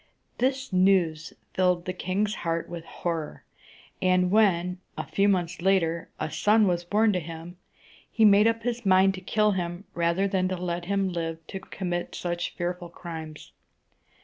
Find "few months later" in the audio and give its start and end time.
5.05-6.09